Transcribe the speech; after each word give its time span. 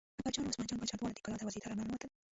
اکبرجان 0.19 0.45
او 0.45 0.49
عثمان 0.51 0.67
جان 0.69 0.79
باچا 0.81 0.95
دواړه 0.97 1.13
د 1.15 1.19
کلا 1.23 1.37
دروازې 1.37 1.59
ته 1.61 1.67
را 1.69 1.75
ننوتل. 1.79 2.09